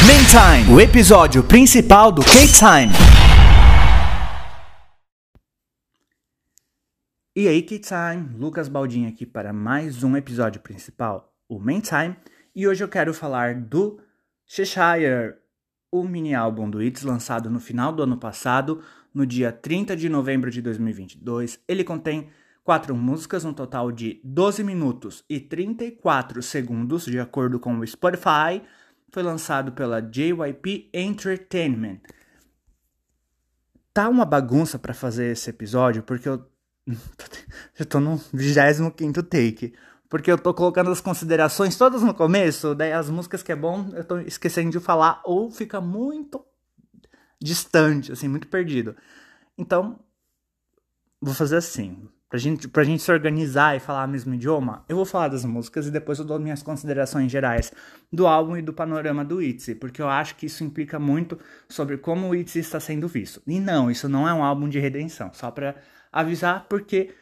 [0.00, 2.92] Time, o episódio principal do K-Time.
[7.34, 12.16] E aí, K-Time, Lucas Baldin aqui para mais um episódio principal, o Main Time,
[12.54, 14.00] e hoje eu quero falar do
[14.46, 15.34] Cheshire,
[15.90, 18.82] o mini álbum do It's lançado no final do ano passado,
[19.12, 21.58] no dia 30 de novembro de 2022.
[21.66, 22.30] Ele contém
[22.62, 28.62] quatro músicas, um total de 12 minutos e 34 segundos, de acordo com o Spotify
[29.10, 32.00] foi lançado pela JYP Entertainment.
[33.92, 36.44] Tá uma bagunça para fazer esse episódio, porque eu.
[37.78, 39.74] Eu tô no 25 take.
[40.08, 43.90] Porque eu tô colocando as considerações todas no começo, daí as músicas que é bom
[43.94, 46.44] eu tô esquecendo de falar, ou fica muito
[47.40, 48.96] distante, assim, muito perdido.
[49.56, 50.00] Então,
[51.20, 52.08] vou fazer assim.
[52.30, 55.44] Pra gente, pra gente se organizar e falar o mesmo idioma, eu vou falar das
[55.44, 57.72] músicas e depois eu dou minhas considerações gerais
[58.12, 61.36] do álbum e do panorama do ITZY, porque eu acho que isso implica muito
[61.68, 63.42] sobre como o ITZY está sendo visto.
[63.44, 65.74] E não, isso não é um álbum de redenção, só pra
[66.12, 67.12] avisar, porque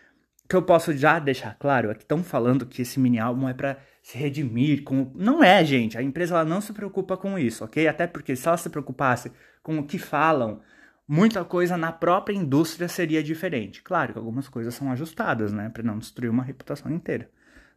[0.47, 3.55] que eu posso já deixar claro, é que estão falando que esse mini álbum é
[3.55, 5.11] para se redimir com...
[5.15, 7.89] Não é, gente, a empresa ela não se preocupa com isso, ok?
[7.89, 10.61] Até porque se ela se preocupasse com o que falam
[11.09, 13.83] muita coisa na própria indústria seria diferente.
[13.83, 17.31] Claro que algumas coisas são ajustadas, né, para não destruir uma reputação inteira.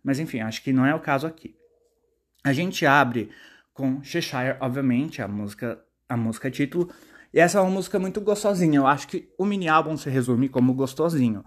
[0.03, 1.55] Mas enfim, acho que não é o caso aqui.
[2.43, 3.29] A gente abre
[3.73, 5.79] com Cheshire, obviamente, a música,
[6.09, 6.91] a música título,
[7.33, 8.77] e essa é uma música muito gostosinha.
[8.77, 11.45] Eu acho que o mini álbum se resume como gostosinho.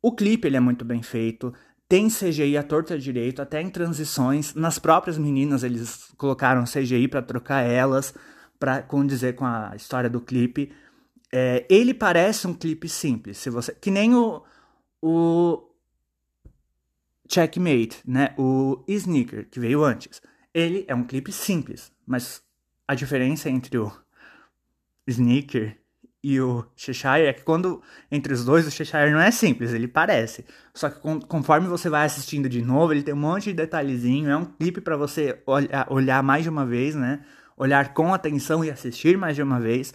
[0.00, 1.52] O clipe ele é muito bem feito,
[1.88, 4.54] tem CGI à torta direito, até em transições.
[4.54, 8.14] Nas próprias meninas eles colocaram CGI para trocar elas,
[8.60, 10.70] para condizer com a história do clipe.
[11.32, 14.42] É, ele parece um clipe simples, se você que nem o,
[15.02, 15.68] o
[17.28, 18.34] Checkmate, né?
[18.38, 20.22] O Sneaker que veio antes.
[20.54, 22.42] Ele é um clipe simples, mas
[22.86, 23.92] a diferença entre o
[25.06, 25.78] Sneaker
[26.22, 29.86] e o Cheshire é que quando entre os dois o Cheshire não é simples, ele
[29.86, 30.44] parece.
[30.74, 34.36] Só que conforme você vai assistindo de novo, ele tem um monte de detalhezinho, é
[34.36, 37.20] um clipe para você olhar, olhar mais de uma vez, né?
[37.56, 39.92] Olhar com atenção e assistir mais de uma vez.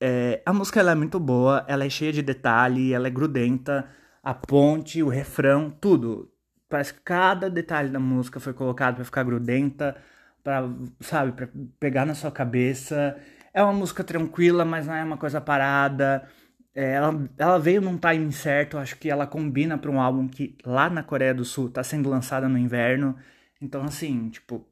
[0.00, 3.88] É, a música ela é muito boa, ela é cheia de detalhe, ela é grudenta,
[4.22, 6.30] a ponte, o refrão, tudo.
[6.68, 9.96] Parece que cada detalhe da música foi colocado para ficar grudenta,
[10.42, 10.68] para
[11.00, 11.48] sabe, para
[11.80, 13.16] pegar na sua cabeça.
[13.52, 16.28] É uma música tranquila, mas não é uma coisa parada.
[16.74, 20.56] É, ela, ela veio num timing certo, acho que ela combina para um álbum que
[20.64, 23.16] lá na Coreia do Sul tá sendo lançado no inverno.
[23.60, 24.66] Então, assim, tipo,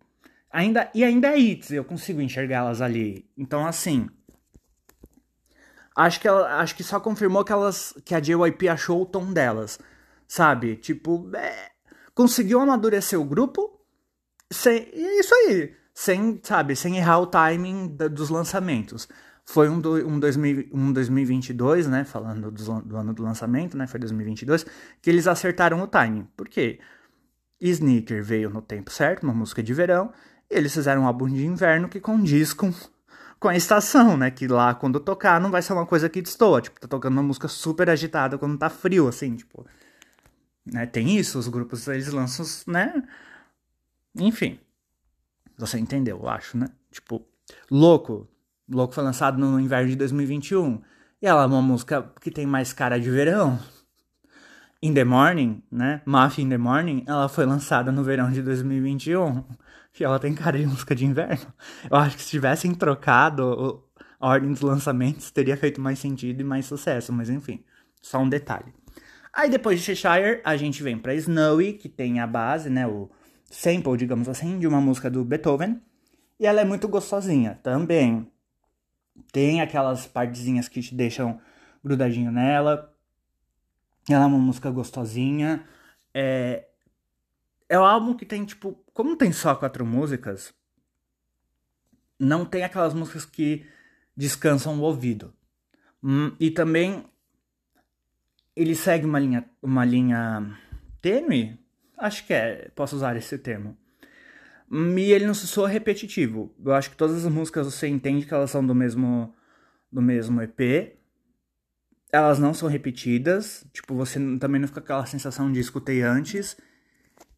[0.51, 3.31] ainda e ainda é hits, eu consigo enxergá-las ali.
[3.39, 4.09] Então, assim,
[5.95, 9.33] acho que, ela, acho que só confirmou que, elas, que a JYP achou o tom
[9.33, 9.79] delas,
[10.27, 10.77] sabe?
[10.77, 11.71] Tipo, é,
[12.15, 13.81] conseguiu amadurecer o grupo,
[14.51, 19.09] sem, é isso aí, sem, sabe, sem errar o timing da, dos lançamentos.
[19.45, 23.87] Foi um, do, um, 2000, um 2022, né, falando do, do, ano do lançamento, né,
[23.87, 24.65] foi 2022,
[25.01, 26.29] que eles acertaram o timing.
[26.37, 26.79] Por quê?
[27.61, 30.13] Sneaker veio no tempo certo, uma música de verão,
[30.51, 32.73] e eles fizeram um álbum de inverno que condiz com
[33.43, 34.31] com a estação, né?
[34.31, 36.63] Que lá quando tocar não vai ser uma coisa que destoa.
[36.63, 39.67] Tipo, tá tocando uma música super agitada quando tá frio, assim, tipo.
[40.65, 40.87] Né?
[40.87, 43.03] Tem isso, os grupos eles lançam, né?
[44.17, 44.61] Enfim.
[45.59, 46.69] Você entendeu, eu acho, né?
[46.91, 47.27] Tipo,
[47.69, 48.29] Louco.
[48.71, 50.81] Louco foi lançado no inverno de 2021.
[51.21, 53.59] E ela é uma música que tem mais cara de verão.
[54.81, 56.01] In the Morning, né?
[56.05, 59.45] Mafia in the Morning, ela foi lançada no verão de 2021
[59.93, 61.53] que ela tem cara de música de inverno.
[61.91, 63.85] Eu acho que se tivessem trocado
[64.19, 67.65] a ordem dos lançamentos, teria feito mais sentido e mais sucesso, mas enfim,
[68.01, 68.73] só um detalhe.
[69.33, 73.11] Aí depois de Cheshire, a gente vem para Snowy, que tem a base, né, o
[73.51, 75.81] sample, digamos assim, de uma música do Beethoven,
[76.39, 78.31] e ela é muito gostosinha também.
[79.33, 81.41] Tem aquelas partezinhas que te deixam
[81.85, 82.93] grudadinho nela.
[84.09, 85.65] Ela é uma música gostosinha.
[86.13, 86.67] É,
[87.73, 90.53] é um álbum que tem, tipo, como tem só quatro músicas,
[92.19, 93.65] não tem aquelas músicas que
[94.15, 95.33] descansam o ouvido.
[96.05, 97.07] Hum, e também
[98.55, 100.55] ele segue uma linha, uma linha
[101.01, 101.59] tênue,
[101.97, 103.75] acho que é, posso usar esse termo.
[104.71, 106.55] Hum, e ele não se soa repetitivo.
[106.63, 109.35] Eu acho que todas as músicas você entende que elas são do mesmo
[109.91, 110.95] do mesmo EP.
[112.13, 116.55] Elas não são repetidas, tipo, você também não fica aquela sensação de escutei antes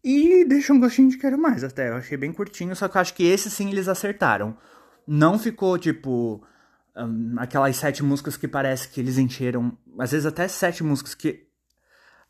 [0.04, 1.88] e deixa um gostinho de quero mais até.
[1.88, 4.56] Eu achei bem curtinho, só que eu acho que esse sim eles acertaram.
[5.06, 6.44] Não ficou tipo.
[6.96, 9.76] Um, aquelas sete músicas que parece que eles encheram.
[9.98, 11.48] Às vezes até sete músicas que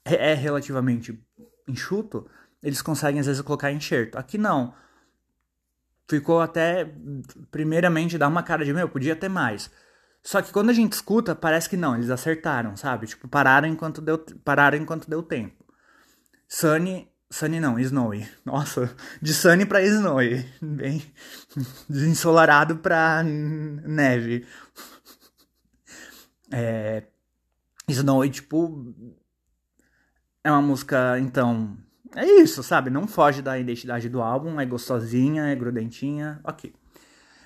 [0.04, 1.20] é, é relativamente
[1.66, 2.30] enxuto.
[2.62, 4.16] Eles conseguem às vezes colocar enxerto.
[4.16, 4.72] Aqui não.
[6.08, 6.94] ficou até,
[7.50, 9.70] primeiramente, dar uma cara de, meu, podia ter mais.
[10.22, 13.06] Só que quando a gente escuta, parece que não, eles acertaram, sabe?
[13.06, 15.62] Tipo, pararam enquanto deu, pararam enquanto deu tempo.
[16.48, 18.28] Sunny, Sunny não, Snowy.
[18.44, 20.48] Nossa, de Sunny pra Snowy.
[20.62, 21.02] Bem,
[21.90, 24.46] de ensolarado pra neve.
[26.52, 27.02] É,
[27.88, 28.94] Snowy, tipo,
[30.44, 31.76] é uma música, então,
[32.14, 32.88] é isso, sabe?
[32.88, 36.72] Não foge da identidade do álbum, é gostosinha, é grudentinha, ok.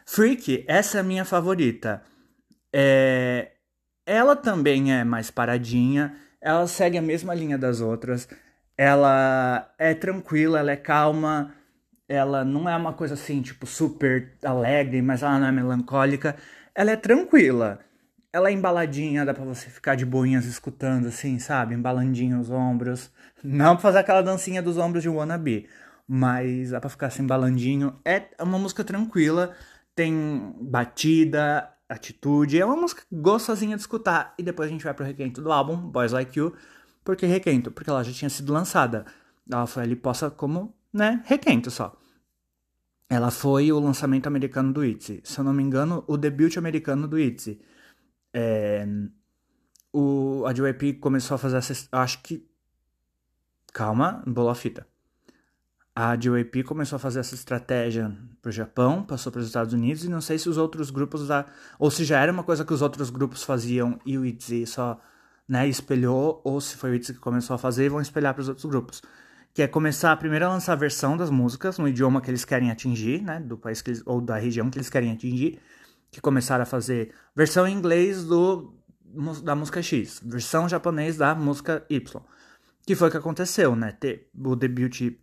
[0.04, 2.02] Freak, essa é a minha favorita.
[2.70, 3.52] É...
[4.04, 8.28] Ela também é mais paradinha, ela segue a mesma linha das outras,
[8.78, 11.52] ela é tranquila, ela é calma,
[12.08, 16.36] ela não é uma coisa assim, tipo, super alegre, mas ela não é melancólica,
[16.74, 17.80] ela é tranquila.
[18.32, 21.74] Ela é embaladinha, dá pra você ficar de boinhas escutando, assim, sabe?
[21.74, 23.10] Embalandinho os ombros.
[23.42, 25.68] Não pra fazer aquela dancinha dos ombros de Wannabe,
[26.06, 27.98] mas dá pra ficar assim, embalandinho.
[28.04, 29.54] É uma música tranquila,
[29.94, 32.60] tem batida, atitude.
[32.60, 34.34] É uma música gostosinha de escutar.
[34.38, 36.54] E depois a gente vai pro requento do álbum, Boys Like You.
[37.08, 37.70] Por que requento?
[37.70, 39.06] Porque ela já tinha sido lançada.
[39.50, 41.98] Ela foi ali posta como, né, requento só.
[43.08, 45.22] Ela foi o lançamento americano do ITZY.
[45.24, 47.62] Se eu não me engano, o debut americano do ITZY.
[48.30, 48.86] É,
[49.90, 51.88] o, a JYP começou a fazer essa.
[51.92, 52.46] Acho que.
[53.72, 54.86] Calma, bolou a fita
[56.00, 60.04] a JYP começou a fazer essa estratégia para o Japão, passou para os Estados Unidos
[60.04, 61.46] e não sei se os outros grupos da,
[61.76, 65.00] ou se já era uma coisa que os outros grupos faziam e o ITZY só,
[65.48, 68.48] né, espelhou ou se foi o ITZY que começou a fazer vão espelhar para os
[68.48, 69.02] outros grupos.
[69.54, 72.70] Que é começar primeiro a lançar a versão das músicas no idioma que eles querem
[72.70, 75.58] atingir, né, do país eles, ou da região que eles querem atingir,
[76.10, 78.74] que começaram a fazer versão em inglês do
[79.42, 82.22] da música X, versão japonês da música Y.
[82.86, 83.96] Que foi o que aconteceu, né?
[84.36, 85.18] O debut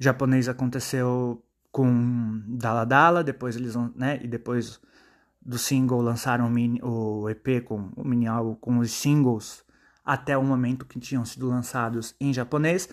[0.00, 4.80] japonês aconteceu com Dala Dala, depois eles, né, e depois
[5.40, 6.52] do single lançaram
[6.82, 9.64] o, EP com o mini álbum com os singles
[10.04, 12.88] até o momento que tinham sido lançados em japonês.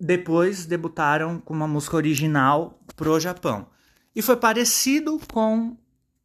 [0.00, 3.68] Depois debutaram com uma música original pro Japão.
[4.14, 5.76] E foi parecido com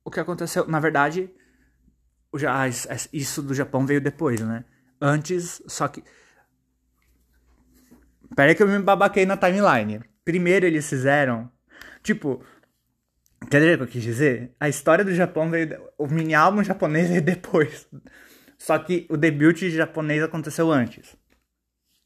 [0.04, 1.30] o que aconteceu, na verdade,
[2.36, 2.68] já
[3.12, 4.66] isso do Japão veio depois, né?
[5.00, 6.04] Antes, só que
[8.36, 10.02] Pera aí que eu me babaquei na timeline.
[10.26, 11.52] Primeiro eles fizeram.
[12.02, 12.44] Tipo.
[13.44, 14.56] Entendeu o que eu quis dizer?
[14.60, 15.82] A história do Japão veio.
[15.98, 17.88] O mini álbum japonês veio depois.
[18.58, 21.16] Só que o debut japonês aconteceu antes.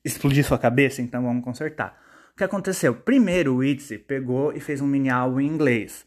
[0.04, 1.02] Explodir sua cabeça?
[1.02, 2.02] Então vamos consertar.
[2.34, 2.96] O que aconteceu?
[2.96, 6.06] Primeiro o ITZY pegou e fez um mini álbum em inglês.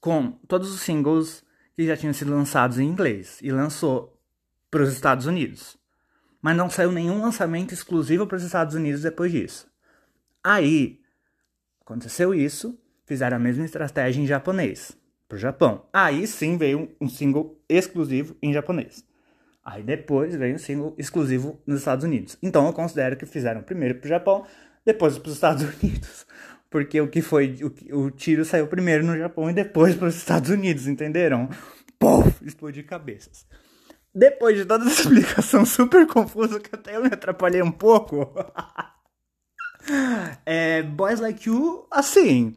[0.00, 1.44] Com todos os singles
[1.74, 3.38] que já tinham sido lançados em inglês.
[3.42, 4.18] E lançou
[4.70, 5.78] para os Estados Unidos
[6.42, 9.70] mas não saiu nenhum lançamento exclusivo para os Estados Unidos depois disso.
[10.42, 11.00] Aí,
[11.80, 12.76] aconteceu isso,
[13.12, 14.96] fizeram a mesma estratégia em japonês,
[15.28, 15.84] para o Japão.
[15.92, 19.04] Aí sim veio um single exclusivo em japonês.
[19.62, 22.38] Aí depois veio um single exclusivo nos Estados Unidos.
[22.42, 24.46] Então eu considero que fizeram primeiro para o Japão,
[24.82, 26.26] depois para os Estados Unidos.
[26.70, 27.58] Porque o que foi.
[27.90, 31.50] O, o tiro saiu primeiro no Japão e depois para os Estados Unidos, entenderam?
[31.98, 32.42] Pof!
[32.42, 33.46] Explodir cabeças.
[34.14, 38.34] Depois de toda essa explicação super confusa, que até eu me atrapalhei um pouco.
[40.46, 42.56] é, Boys Like You, assim.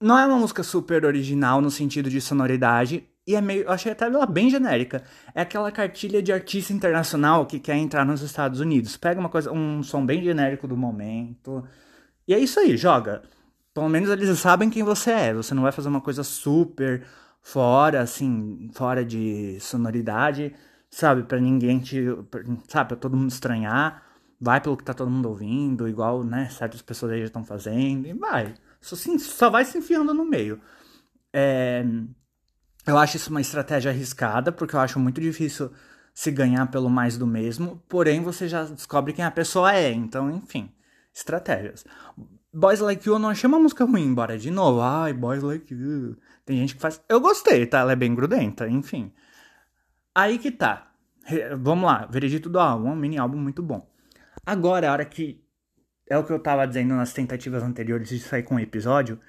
[0.00, 3.06] Não é uma música super original no sentido de sonoridade.
[3.26, 3.64] E é meio.
[3.64, 5.02] Eu achei até ela bem genérica.
[5.34, 8.96] É aquela cartilha de artista internacional que quer entrar nos Estados Unidos.
[8.96, 11.62] Pega uma coisa, um som bem genérico do momento.
[12.26, 13.22] E é isso aí, joga.
[13.74, 15.34] Pelo menos eles sabem quem você é.
[15.34, 17.04] Você não vai fazer uma coisa super
[17.42, 20.54] fora, assim, fora de sonoridade,
[20.90, 21.24] sabe?
[21.24, 22.04] para ninguém te.
[22.68, 22.88] sabe?
[22.88, 24.02] Pra todo mundo estranhar.
[24.40, 26.48] Vai pelo que tá todo mundo ouvindo, igual, né?
[26.50, 28.54] Certas pessoas aí já estão fazendo, e vai.
[28.80, 30.60] Só, assim, só vai se enfiando no meio.
[31.32, 31.84] É,
[32.86, 35.70] eu acho isso uma estratégia arriscada, porque eu acho muito difícil
[36.12, 40.30] se ganhar pelo mais do mesmo, porém você já descobre quem a pessoa é, então,
[40.30, 40.70] enfim,
[41.14, 41.84] estratégias.
[42.52, 45.72] Boys Like You eu não achei uma música ruim, embora de novo, ai, Boys Like
[45.72, 46.16] You.
[46.44, 47.00] Tem gente que faz.
[47.08, 47.78] Eu gostei, tá?
[47.78, 49.12] Ela é bem grudenta, enfim.
[50.14, 50.92] Aí que tá.
[51.60, 53.88] Vamos lá, veredito do álbum, um mini álbum muito bom.
[54.44, 55.44] Agora, a hora que.
[56.10, 59.20] É o que eu tava dizendo nas tentativas anteriores de sair com o episódio.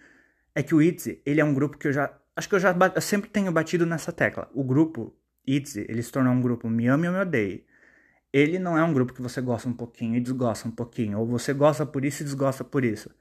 [0.55, 2.11] É que o ITZY, ele é um grupo que eu já.
[2.35, 4.49] Acho que eu já eu sempre tenho batido nessa tecla.
[4.51, 7.65] O grupo ITZY, ele se tornou um grupo me ame ou me odeie.
[8.33, 11.19] Ele não é um grupo que você gosta um pouquinho e desgosta um pouquinho.
[11.19, 13.11] Ou você gosta por isso e desgosta por isso.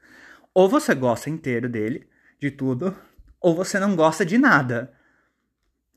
[0.53, 2.07] Ou você gosta inteiro dele,
[2.39, 2.95] de tudo,
[3.39, 4.91] ou você não gosta de nada.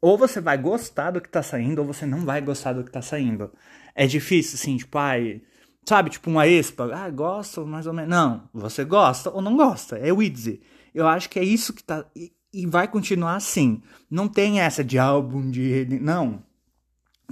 [0.03, 2.91] Ou você vai gostar do que tá saindo, ou você não vai gostar do que
[2.91, 3.51] tá saindo.
[3.95, 5.41] É difícil, assim, tipo, ai.
[5.85, 8.11] Sabe, tipo uma expa, ah, gosto mais ou menos.
[8.11, 9.99] Não, você gosta ou não gosta.
[9.99, 10.63] É o IDZY.
[10.95, 12.07] Eu acho que é isso que tá.
[12.17, 13.83] E, e vai continuar assim.
[14.09, 15.87] Não tem essa de álbum de.
[16.01, 16.43] Não.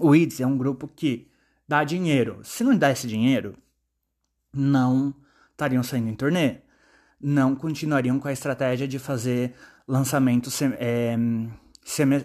[0.01, 1.29] O IDS é um grupo que
[1.67, 2.41] dá dinheiro.
[2.43, 3.57] Se não dá esse dinheiro,
[4.53, 5.15] não
[5.53, 6.59] estariam saindo em turnê.
[7.21, 9.55] Não continuariam com a estratégia de fazer
[9.87, 11.17] lançamento sem, é,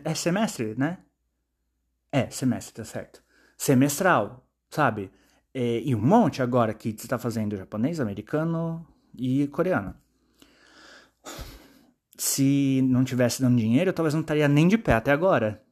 [0.03, 0.97] é semestre, né?
[2.11, 3.21] É, semestre, tá certo.
[3.55, 5.11] Semestral, sabe?
[5.59, 8.85] É, e um monte agora que está fazendo japonês, americano
[9.17, 9.95] e coreano.
[12.15, 15.63] Se não tivesse dando dinheiro, talvez não estaria nem de pé até agora.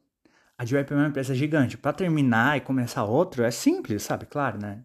[0.58, 1.78] A JYP é uma empresa gigante.
[1.78, 4.26] Para terminar e começar outro é simples, sabe?
[4.26, 4.82] Claro, né?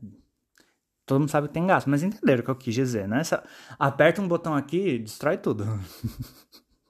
[1.04, 3.24] Todo mundo sabe que tem gasto, mas entenderam o que eu quis dizer, né?
[3.80, 5.66] Aperta um botão aqui, destrói tudo.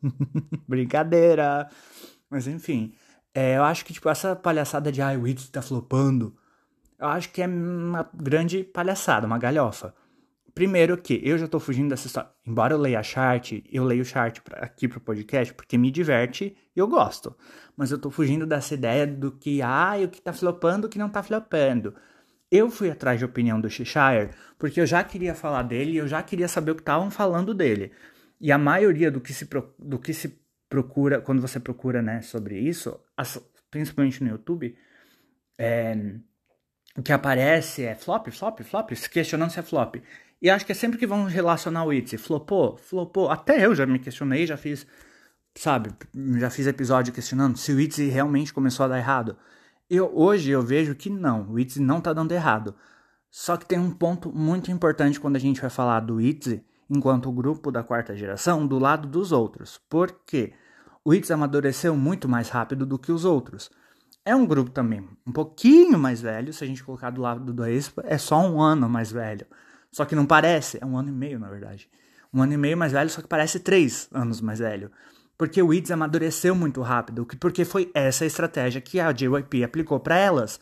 [0.68, 1.70] Brincadeira.
[2.30, 2.94] Mas enfim,
[3.34, 6.36] é, eu acho que tipo essa palhaçada de ai, ah, o Itzy tá flopando,
[7.02, 9.94] eu acho que é uma grande palhaçada, uma galhofa.
[10.54, 12.30] Primeiro que eu já tô fugindo dessa história.
[12.46, 16.56] Embora eu leia a chart, eu leio o chart aqui pro podcast porque me diverte
[16.76, 17.36] e eu gosto.
[17.76, 21.00] Mas eu tô fugindo dessa ideia do que, ah, o que tá flopando, o que
[21.00, 21.96] não tá flopando.
[22.52, 24.30] Eu fui atrás de opinião do Cheshire
[24.60, 27.54] porque eu já queria falar dele e eu já queria saber o que estavam falando
[27.54, 27.92] dele.
[28.40, 29.48] E a maioria do que se,
[29.80, 30.40] do que se
[30.70, 33.00] procura, quando você procura né, sobre isso,
[33.72, 34.76] principalmente no YouTube,
[35.58, 35.96] é,
[36.98, 39.96] o que aparece é flop, flop, flop, se questionando se é flop.
[40.42, 42.18] E acho que é sempre que vão relacionar o Itzy.
[42.18, 43.30] Flopou, flopou.
[43.30, 44.88] Até eu já me questionei, já fiz,
[45.56, 45.92] sabe,
[46.40, 49.38] já fiz episódio questionando se o Itzy realmente começou a dar errado.
[49.90, 52.76] Eu, hoje eu vejo que não, o Itzy não tá dando errado.
[53.30, 57.32] Só que tem um ponto muito importante quando a gente vai falar do Itzy, enquanto
[57.32, 59.80] grupo da quarta geração, do lado dos outros.
[59.90, 60.54] Por quê?
[61.06, 63.70] O Itzy amadureceu muito mais rápido do que os outros.
[64.24, 67.64] É um grupo também um pouquinho mais velho, se a gente colocar do lado do
[67.64, 69.48] Aespa, é só um ano mais velho.
[69.92, 71.90] Só que não parece, é um ano e meio, na verdade.
[72.34, 74.92] Um ano e meio mais velho, só que parece três anos mais velho.
[75.38, 80.16] Porque o IDS amadureceu muito rápido, porque foi essa estratégia que a JYP aplicou para
[80.16, 80.60] elas.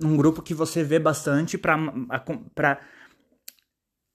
[0.00, 2.78] Um grupo que você vê bastante para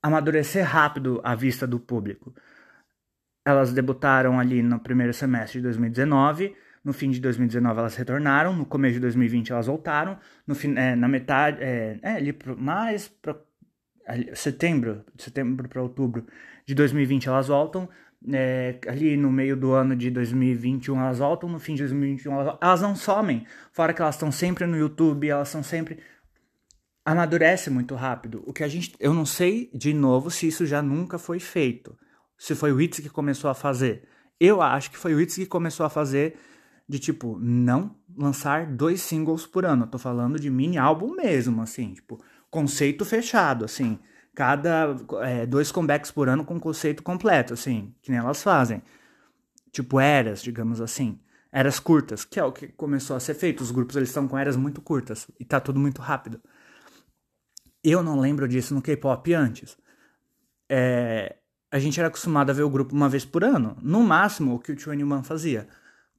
[0.02, 2.34] amadurecer rápido à vista do público.
[3.46, 8.66] Elas debutaram ali no primeiro semestre de 2019, no fim de 2019 elas retornaram, no
[8.66, 13.08] começo de 2020 elas voltaram, no fim, é, na metade, é, é ali pro, mais
[13.08, 13.36] para
[14.34, 16.26] setembro, setembro para outubro
[16.66, 17.88] de 2020 elas voltam,
[18.32, 22.58] é, ali no meio do ano de 2021 elas voltam, no fim de 2021 elas,
[22.62, 26.00] elas não somem, fora que elas estão sempre no YouTube, elas são sempre
[27.06, 28.44] amadurece muito rápido.
[28.46, 31.98] O que a gente, eu não sei de novo se isso já nunca foi feito,
[32.38, 34.08] se foi o Itzy que começou a fazer.
[34.40, 36.38] Eu acho que foi o Itzy que começou a fazer
[36.94, 39.86] de tipo não lançar dois singles por ano.
[39.86, 43.98] Eu tô falando de mini álbum mesmo, assim, tipo conceito fechado, assim.
[44.36, 48.84] Cada é, dois comebacks por ano com conceito completo, assim, que nem elas fazem.
[49.72, 51.20] Tipo eras, digamos assim.
[51.52, 53.62] Eras curtas, que é o que começou a ser feito.
[53.62, 56.40] Os grupos eles estão com eras muito curtas e tá tudo muito rápido.
[57.84, 59.76] Eu não lembro disso no K-pop antes.
[60.70, 61.38] É,
[61.72, 63.76] a gente era acostumado a ver o grupo uma vez por ano.
[63.82, 65.68] No máximo, o que o 21 fazia.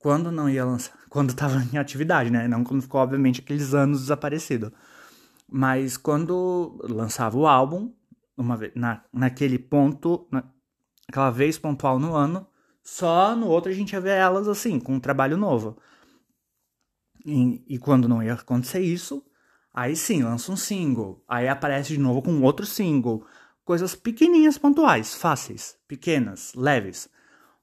[0.04, 0.92] Quando não ia lançar.
[1.08, 2.46] Quando estava em atividade, né?
[2.46, 4.70] Não quando ficou, obviamente, aqueles anos desaparecido.
[5.49, 7.90] Mas quando lançava o álbum,
[8.37, 10.44] uma vez, na, naquele ponto, na,
[11.08, 12.46] aquela vez pontual no ano,
[12.82, 15.78] só no outro a gente ia ver elas assim, com um trabalho novo.
[17.25, 19.25] E, e quando não ia acontecer isso,
[19.73, 21.25] aí sim, lança um single.
[21.26, 23.25] Aí aparece de novo com outro single.
[23.64, 27.08] Coisas pequenininhas, pontuais, fáceis, pequenas, leves.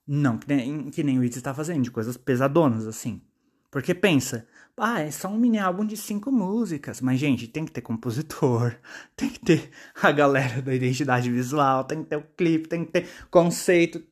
[0.06, 3.22] Não que nem, que nem o Itzy está fazendo, de coisas pesadonas, assim.
[3.70, 7.00] Porque pensa, ah, é só um mini álbum de cinco músicas.
[7.00, 8.74] Mas, gente, tem que ter compositor,
[9.16, 9.70] tem que ter
[10.02, 14.02] a galera da identidade visual, tem que ter o clipe, tem que ter conceito,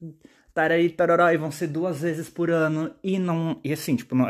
[0.55, 2.95] tarari, tarará, e vão ser duas vezes por ano.
[3.03, 3.61] E não.
[3.65, 4.27] E assim, tipo, não,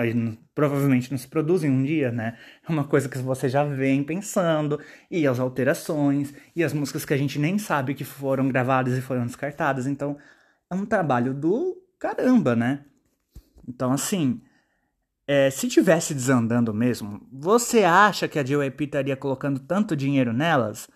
[0.54, 2.36] provavelmente não se produzem um dia, né?
[2.66, 7.14] É uma coisa que você já vem pensando, e as alterações, e as músicas que
[7.14, 9.86] a gente nem sabe que foram gravadas e foram descartadas.
[9.86, 10.16] Então,
[10.70, 12.84] é um trabalho do caramba, né?
[13.68, 14.40] Então, assim.
[15.26, 20.88] É, se tivesse desandando mesmo, você acha que a JYP estaria colocando tanto dinheiro nelas?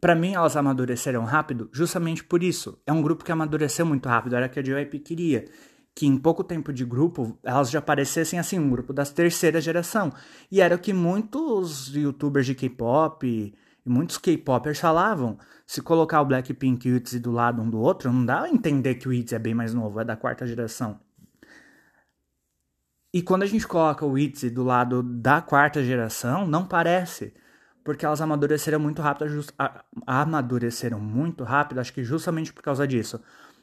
[0.00, 2.80] Para mim, elas amadureceram rápido justamente por isso.
[2.86, 5.44] É um grupo que amadureceu muito rápido, era o que a JYP queria.
[5.92, 10.12] Que em pouco tempo de grupo, elas já parecessem assim, um grupo das terceira geração.
[10.48, 13.52] E era o que muitos youtubers de K-pop
[13.86, 15.38] e muitos K-popers falavam.
[15.64, 18.50] Se colocar o Blackpink e o ITZY do lado um do outro, não dá a
[18.50, 20.98] entender que o ITZY é bem mais novo, é da quarta geração.
[23.14, 27.32] E quando a gente coloca o ITZY do lado da quarta geração, não parece.
[27.84, 29.44] Porque elas amadureceram muito rápido,
[30.04, 33.20] amadureceram muito rápido, acho que justamente por causa disso.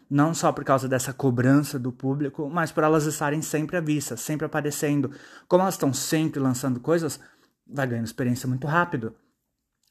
[0.09, 4.15] Não só por causa dessa cobrança do público, mas por elas estarem sempre à vista,
[4.15, 5.11] sempre aparecendo.
[5.47, 7.19] Como elas estão sempre lançando coisas,
[7.67, 9.13] vai ganhando experiência muito rápido.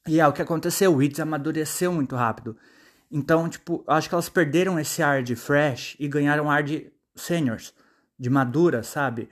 [0.07, 2.57] E é o que aconteceu, o Itzy amadureceu muito rápido.
[3.11, 7.75] Então, tipo, acho que elas perderam esse ar de fresh e ganharam ar de seniors,
[8.19, 9.29] de madura, sabe?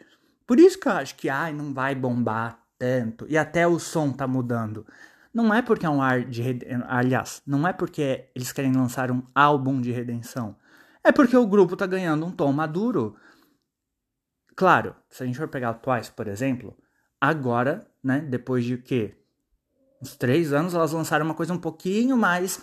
[0.46, 3.26] Por isso que eu acho que, ai, não vai bombar tanto.
[3.28, 4.86] E até o som tá mudando.
[5.32, 6.42] Não é porque é um ar de.
[6.88, 10.56] Aliás, não é porque eles querem lançar um álbum de redenção.
[11.02, 13.16] É porque o grupo tá ganhando um tom maduro.
[14.56, 16.76] Claro, se a gente for pegar o Twice, por exemplo,
[17.20, 19.19] agora, né, depois de quê?
[20.02, 22.60] Uns três anos, elas lançaram uma coisa um pouquinho mais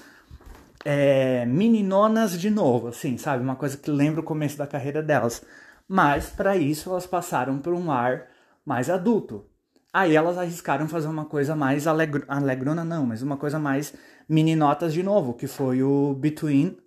[0.84, 3.44] é, meninonas de novo, assim, sabe?
[3.44, 5.44] Uma coisa que lembra o começo da carreira delas.
[5.88, 8.27] Mas, para isso, elas passaram por um ar
[8.65, 9.46] mais adulto.
[9.94, 13.94] Aí elas arriscaram fazer uma coisa mais alegr alegrona, não, mas uma coisa mais
[14.27, 16.77] meninotas de novo, que foi o Between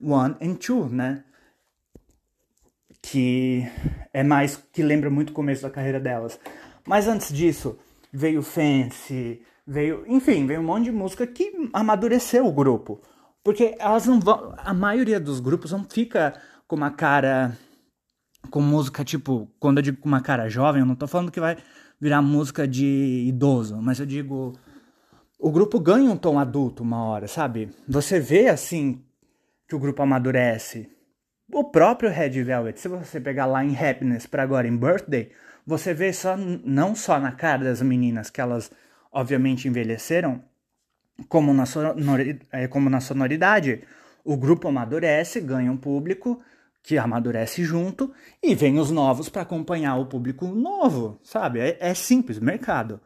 [0.00, 1.24] One and Two, né?
[3.00, 3.66] Que
[4.12, 6.38] é mais, que lembra muito o começo da carreira delas.
[6.84, 7.78] Mas antes disso,
[8.12, 13.02] veio Fancy, veio, enfim, veio um monte de música que amadureceu o grupo.
[13.44, 14.54] Porque elas não vão.
[14.56, 16.34] A maioria dos grupos não fica
[16.66, 17.56] com uma cara.
[18.50, 21.40] Com música, tipo, quando eu digo com uma cara jovem, eu não tô falando que
[21.40, 21.56] vai
[22.00, 24.58] virar música de idoso, mas eu digo.
[25.38, 27.70] O grupo ganha um tom adulto uma hora, sabe?
[27.86, 29.04] Você vê assim
[29.68, 30.90] que o grupo amadurece.
[31.52, 35.30] O próprio Red Velvet, se você pegar lá em Happiness para agora em Birthday,
[35.64, 38.70] você vê só não só na cara das meninas que elas
[39.12, 40.42] obviamente envelheceram,
[41.28, 43.82] como na, sonoridade, é, como na sonoridade,
[44.24, 46.40] o grupo amadurece, ganha um público
[46.82, 48.12] que amadurece junto
[48.42, 51.60] e vem os novos para acompanhar o público novo, sabe?
[51.60, 53.00] É, é, simples, mercado.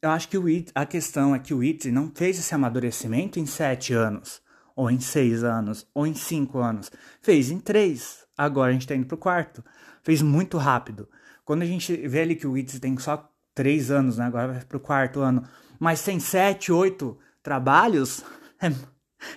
[0.00, 3.38] Eu acho que o It, a questão é que o It não fez esse amadurecimento
[3.38, 4.42] em sete anos,
[4.74, 6.90] ou em seis anos, ou em cinco anos.
[7.20, 8.26] Fez em três.
[8.36, 9.64] Agora a gente está indo pro quarto.
[10.02, 11.08] Fez muito rápido.
[11.44, 14.24] Quando a gente vê ali que o It tem só três anos, né?
[14.24, 15.42] Agora vai pro quarto ano,
[15.78, 18.24] mas tem sete, oito trabalhos,
[18.60, 18.70] é,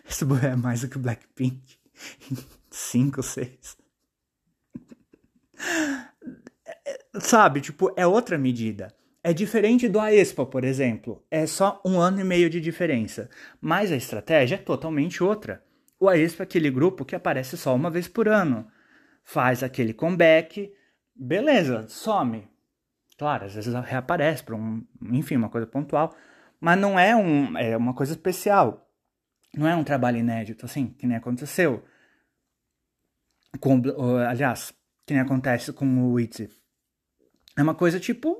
[0.07, 1.77] isso é mais do que Blackpink.
[2.69, 3.77] Cinco, seis.
[7.19, 8.93] Sabe, tipo, é outra medida.
[9.23, 11.25] É diferente do Aespa, por exemplo.
[11.31, 13.29] É só um ano e meio de diferença.
[13.59, 15.63] Mas a estratégia é totalmente outra.
[15.99, 18.67] O Aespa é aquele grupo que aparece só uma vez por ano.
[19.23, 20.71] Faz aquele comeback,
[21.15, 22.47] beleza, some.
[23.17, 26.15] Claro, às vezes reaparece para um, enfim, uma coisa pontual.
[26.59, 28.89] Mas não é, um, é uma coisa especial.
[29.53, 31.83] Não é um trabalho inédito, assim, que nem aconteceu.
[33.59, 33.81] Com,
[34.27, 34.73] aliás,
[35.05, 36.49] que nem acontece com o Itzy.
[37.57, 38.35] É uma coisa tipo,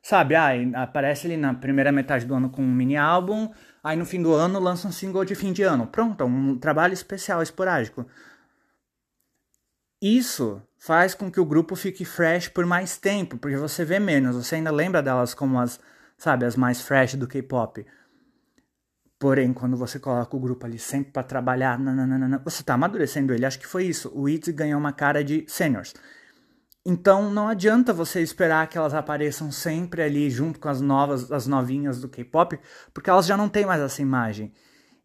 [0.00, 0.36] sabe,
[0.74, 4.32] aparece ali na primeira metade do ano com um mini álbum, aí no fim do
[4.32, 5.88] ano lança um single de fim de ano.
[5.88, 8.06] Pronto, um trabalho especial, esporádico.
[10.00, 14.36] Isso faz com que o grupo fique fresh por mais tempo, porque você vê menos,
[14.36, 15.80] você ainda lembra delas como as
[16.16, 17.86] sabe, as mais fresh do K-pop.
[19.18, 23.46] Porém, quando você coloca o grupo ali sempre para trabalhar, nananana, você tá amadurecendo ele.
[23.46, 24.10] Acho que foi isso.
[24.14, 25.94] O ITZY ganhou uma cara de seniors.
[26.84, 31.46] Então não adianta você esperar que elas apareçam sempre ali junto com as novas, as
[31.46, 32.58] novinhas do K-pop,
[32.92, 34.52] porque elas já não têm mais essa imagem.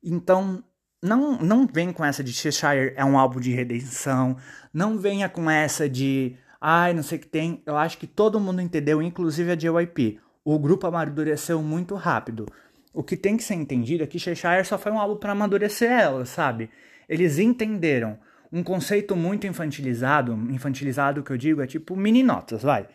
[0.04, 0.64] Então
[1.02, 4.38] não não vem com essa de Cheshire é um álbum de redenção,
[4.74, 7.62] não venha com essa de ai, não sei o que tem.
[7.66, 12.48] Eu acho que todo mundo entendeu, inclusive a JYP o grupo amadureceu muito rápido.
[12.94, 15.90] O que tem que ser entendido é que Cheshire só foi um álbum para amadurecer
[15.90, 16.70] ela, sabe?
[17.08, 18.20] Eles entenderam
[18.52, 22.88] um conceito muito infantilizado, infantilizado que eu digo é tipo meninotas, vai.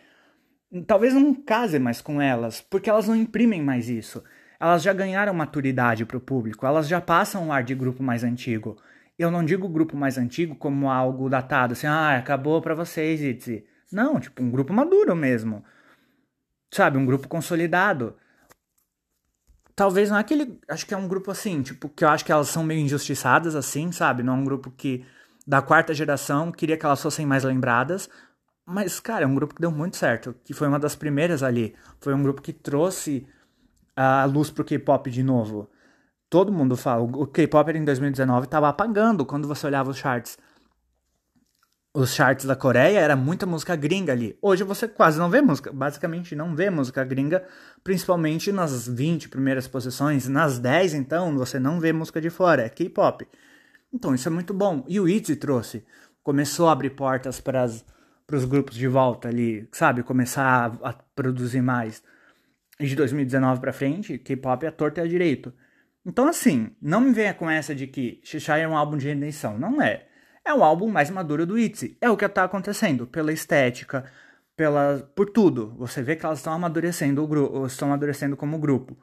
[0.85, 4.23] Talvez não case mais com elas, porque elas não imprimem mais isso.
[4.59, 8.23] Elas já ganharam maturidade para o público, elas já passam um ar de grupo mais
[8.23, 8.77] antigo.
[9.17, 13.65] Eu não digo grupo mais antigo como algo datado, assim, ah, acabou para vocês, Itzy.
[13.91, 15.63] Não, tipo um grupo maduro mesmo
[16.71, 18.15] sabe, um grupo consolidado.
[19.75, 20.59] Talvez não é aquele.
[20.67, 23.55] Acho que é um grupo assim, tipo, que eu acho que elas são meio injustiçadas,
[23.55, 24.23] assim, sabe?
[24.23, 25.05] Não é um grupo que.
[25.45, 28.09] Da quarta geração, queria que elas fossem mais lembradas.
[28.65, 30.35] Mas, cara, é um grupo que deu muito certo.
[30.43, 31.73] Que foi uma das primeiras ali.
[32.01, 33.25] Foi um grupo que trouxe
[33.97, 35.69] a luz pro K-pop de novo.
[36.29, 37.03] Todo mundo fala.
[37.03, 40.37] O K-pop em 2019 tava apagando quando você olhava os charts
[41.97, 44.37] os charts da Coreia era muita música gringa ali.
[44.39, 47.43] Hoje você quase não vê música, basicamente não vê música gringa,
[47.83, 50.27] principalmente nas 20 primeiras posições.
[50.27, 53.27] Nas 10, então, você não vê música de fora, é K-pop.
[53.91, 54.85] Então isso é muito bom.
[54.87, 55.83] E o ITZY trouxe,
[56.21, 60.03] começou a abrir portas para os grupos de volta ali, sabe?
[60.03, 62.03] Começar a, a produzir mais.
[62.79, 65.53] De 2019 para frente, K-pop é a torta e a direito.
[66.05, 69.57] Então assim, não me venha com essa de que Shishai é um álbum de redenção.
[69.57, 70.05] Não é.
[70.45, 71.97] é o álbum mais maduro do ITZY.
[71.99, 74.05] É o que tá acontecendo, pela estética,
[74.55, 75.75] pela, por tudo.
[75.77, 78.97] Você vê que elas estão amadurecendo o estão amadurecendo como grupo.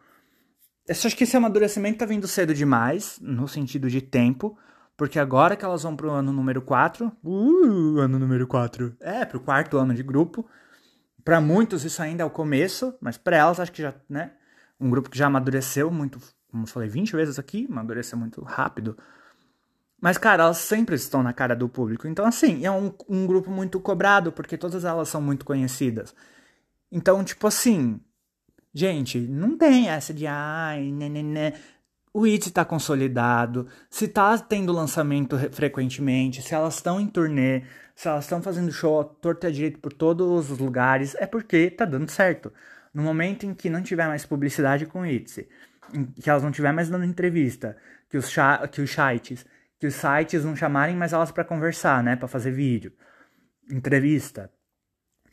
[0.86, 4.58] Eu acho que esse amadurecimento tá vindo cedo demais, no sentido de tempo,
[4.96, 9.40] porque agora que elas vão pro ano número 4, uh, ano número 4, é, pro
[9.40, 10.46] quarto ano de grupo,
[11.24, 14.32] para muitos isso ainda é o começo, mas para elas acho que já, né,
[14.78, 18.96] um grupo que já amadureceu muito, como eu falei 20 vezes aqui, amadureceu muito rápido.
[20.00, 22.06] Mas, cara, elas sempre estão na cara do público.
[22.06, 26.14] Então, assim, é um, um grupo muito cobrado, porque todas elas são muito conhecidas.
[26.92, 27.98] Então, tipo assim,
[28.74, 31.52] gente, não tem essa de ai, né, né, né.
[32.16, 38.06] O IT tá consolidado, se tá tendo lançamento frequentemente, se elas estão em turnê, se
[38.06, 42.52] elas estão fazendo show torta direito por todos os lugares, é porque tá dando certo.
[42.94, 45.48] No momento em que não tiver mais publicidade com o ITZY,
[46.22, 47.76] que elas não tiver mais dando entrevista,
[48.08, 48.32] que os,
[48.70, 49.44] que os sites,
[49.80, 52.92] que os sites não chamarem mais elas para conversar, né, para fazer vídeo,
[53.68, 54.52] entrevista.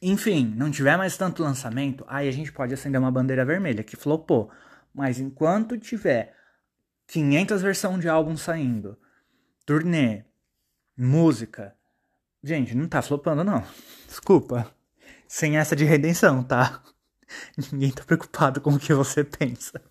[0.01, 3.95] Enfim, não tiver mais tanto lançamento, aí a gente pode acender uma bandeira vermelha que
[3.95, 4.49] flopou.
[4.91, 6.40] Mas enquanto tiver
[7.11, 8.97] 500 versões de álbum saindo,
[9.65, 10.23] turnê,
[10.97, 11.75] música,
[12.41, 13.61] gente, não tá flopando não.
[14.07, 14.73] Desculpa.
[15.27, 16.81] Sem essa de redenção, tá?
[17.69, 19.83] Ninguém tá preocupado com o que você pensa.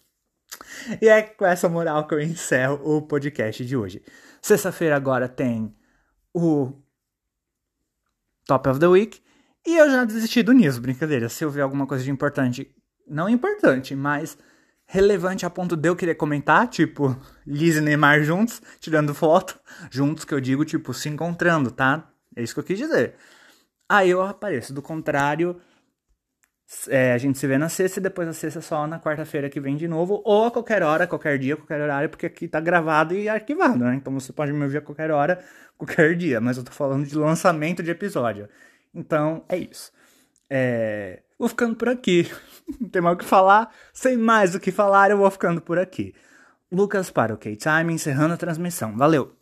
[1.01, 4.03] E é com essa moral que eu encerro o podcast de hoje.
[4.41, 5.77] Sexta-feira agora tem
[6.33, 6.73] o
[8.47, 9.21] Top of the Week.
[9.67, 11.29] E eu já desisti do News, brincadeira.
[11.29, 12.75] Se eu ver alguma coisa de importante,
[13.07, 14.39] não importante, mas
[14.91, 20.25] relevante a ponto de eu querer comentar, tipo, Liz e Neymar juntos, tirando foto, juntos
[20.25, 22.11] que eu digo, tipo, se encontrando, tá?
[22.35, 23.15] É isso que eu quis dizer.
[23.89, 24.75] Aí eu apareço.
[24.75, 25.61] Do contrário,
[26.89, 29.61] é, a gente se vê na sexta e depois a sexta só na quarta-feira que
[29.61, 33.15] vem de novo, ou a qualquer hora, qualquer dia, qualquer horário, porque aqui tá gravado
[33.15, 33.95] e arquivado, né?
[33.95, 35.41] Então você pode me ouvir a qualquer hora,
[35.79, 38.49] qualquer dia, mas eu tô falando de lançamento de episódio.
[38.93, 39.93] Então é isso.
[40.51, 41.23] É...
[41.41, 42.31] Vou ficando por aqui.
[42.79, 43.75] Não tem mais o que falar.
[43.95, 46.15] Sem mais o que falar, eu vou ficando por aqui.
[46.71, 48.95] Lucas para o K-Time, encerrando a transmissão.
[48.95, 49.35] Valeu!